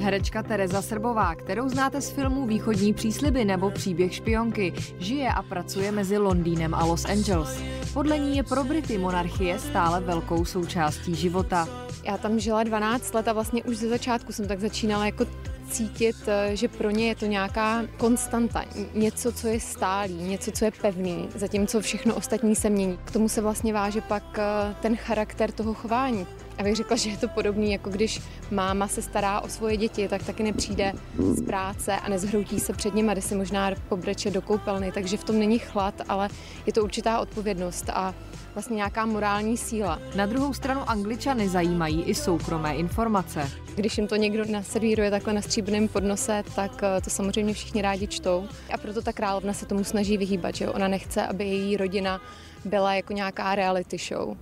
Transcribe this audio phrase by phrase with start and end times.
[0.00, 5.92] Herečka Tereza Srbová, kterou znáte z filmů Východní přísliby nebo Příběh špionky, žije a pracuje
[5.92, 7.62] mezi Londýnem a Los Angeles.
[7.92, 11.68] Podle ní je pro Brity monarchie stále velkou součástí života.
[12.04, 15.26] Já tam žila 12 let a vlastně už ze začátku jsem tak začínala jako
[15.70, 20.64] cítit, eh, že pro ně je to nějaká konstanta, něco, co je stálý, něco, co
[20.64, 22.98] je pevný, zatímco všechno ostatní se mění.
[23.04, 26.26] K tomu se vlastně váže pak eh, ten charakter toho chování.
[26.58, 28.20] A bych řekla, že je to podobný, jako když
[28.50, 32.94] máma se stará o svoje děti, tak taky nepřijde z práce a nezhroutí se před
[32.94, 34.92] nimi, kde si možná pobreče do koupelny.
[34.92, 36.28] Takže v tom není chlad, ale
[36.66, 38.14] je to určitá odpovědnost a
[38.54, 39.98] vlastně nějaká morální síla.
[40.14, 43.50] Na druhou stranu angličany zajímají i soukromé informace.
[43.74, 48.06] Když jim to někdo naservíruje takhle na stříbrném podnose, tak eh, to samozřejmě všichni rádi
[48.06, 48.48] čtou.
[48.74, 52.20] A proto ta královna se tomu snaží vyhýbat, že ona nechce, aby její rodina
[52.64, 54.36] byla jako nějaká reality show.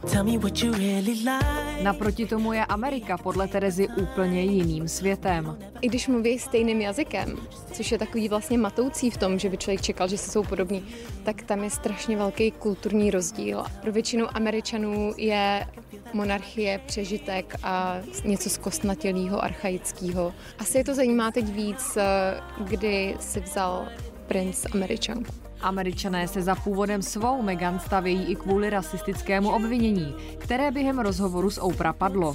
[2.06, 5.58] Naproti tomu je Amerika podle Terezy úplně jiným světem.
[5.80, 7.36] I když mluví stejným jazykem,
[7.72, 10.84] což je takový vlastně matoucí v tom, že by člověk čekal, že si jsou podobní,
[11.24, 13.64] tak tam je strašně velký kulturní rozdíl.
[13.82, 15.66] Pro většinu Američanů je
[16.12, 20.34] monarchie přežitek a něco zkostnatělého, archaického.
[20.58, 22.04] Asi je to zajímá teď víc, eh,
[22.64, 23.88] kdy si vzal
[24.26, 25.32] princ Američanku.
[25.60, 31.60] Američané se za původem svou Meghan stavějí i kvůli rasistickému obvinění, které během rozhovoru s
[31.60, 32.34] Oprah padlo.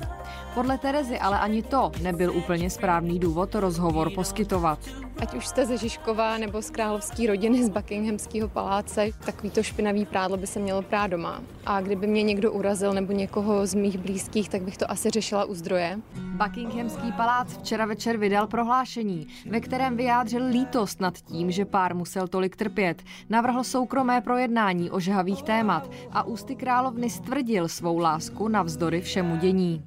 [0.53, 4.79] Podle Terezy ale ani to nebyl úplně správný důvod rozhovor poskytovat.
[5.21, 10.37] Ať už jste ze Žižkova nebo z královské rodiny z Buckinghamského paláce, takovýto špinavý prádlo
[10.37, 11.43] by se mělo prát doma.
[11.65, 15.45] A kdyby mě někdo urazil nebo někoho z mých blízkých, tak bych to asi řešila
[15.45, 15.99] u zdroje.
[16.15, 22.27] Buckinghamský palác včera večer vydal prohlášení, ve kterém vyjádřil lítost nad tím, že pár musel
[22.27, 23.03] tolik trpět.
[23.29, 29.83] Navrhl soukromé projednání o žhavých témat a ústy královny stvrdil svou lásku navzdory všemu dění.